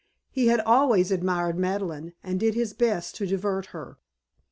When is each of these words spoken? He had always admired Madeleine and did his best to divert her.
He 0.31 0.47
had 0.47 0.59
always 0.61 1.11
admired 1.11 1.59
Madeleine 1.59 2.13
and 2.23 2.39
did 2.39 2.55
his 2.55 2.73
best 2.73 3.13
to 3.17 3.27
divert 3.27 3.67
her. 3.67 3.99